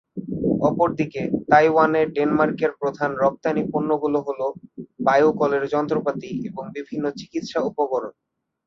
[0.61, 1.21] অপরদিকে,
[1.49, 4.41] তাইওয়ানে ডেনমার্কের প্রধান রপ্তানি পণ্যগুলো হল;
[4.99, 8.13] বায়ু কলের যন্ত্রপাতি, এবং বিভিন্ন চিকিৎসা উপকরণ।